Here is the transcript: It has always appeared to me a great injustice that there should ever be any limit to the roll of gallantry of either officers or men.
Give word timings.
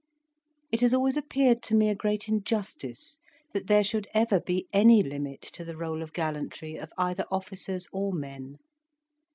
It 0.71 0.81
has 0.81 0.95
always 0.95 1.15
appeared 1.15 1.61
to 1.61 1.75
me 1.75 1.87
a 1.87 1.93
great 1.93 2.27
injustice 2.27 3.19
that 3.53 3.67
there 3.67 3.83
should 3.83 4.07
ever 4.15 4.39
be 4.39 4.67
any 4.73 5.03
limit 5.03 5.43
to 5.53 5.63
the 5.63 5.77
roll 5.77 6.01
of 6.01 6.11
gallantry 6.11 6.75
of 6.75 6.91
either 6.97 7.25
officers 7.29 7.87
or 7.91 8.11
men. 8.11 8.57